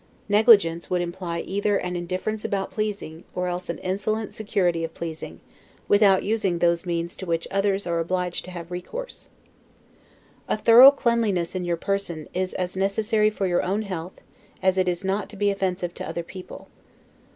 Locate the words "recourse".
8.71-9.29